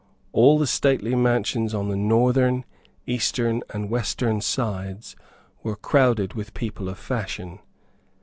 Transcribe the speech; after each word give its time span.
All 0.31 0.57
the 0.57 0.65
stately 0.65 1.13
mansions 1.13 1.75
on 1.75 1.89
the 1.89 1.95
northern, 1.95 2.65
eastern 3.05 3.61
and 3.69 3.87
western 3.91 4.41
sides 4.41 5.15
were 5.61 5.75
crowded 5.75 6.33
with 6.33 6.55
people 6.55 6.89
of 6.89 6.97
fashion. 6.97 7.59